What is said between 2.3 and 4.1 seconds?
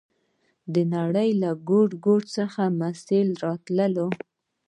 څخه محصلین راتلل.